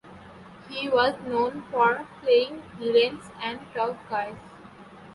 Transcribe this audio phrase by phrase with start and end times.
[0.67, 4.33] He was known for playing villains and tough guys.